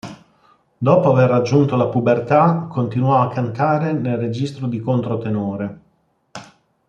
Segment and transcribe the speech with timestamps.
[0.79, 5.79] Dopo aver raggiunto la pubertà continuò a cantare nel registro di controtenore.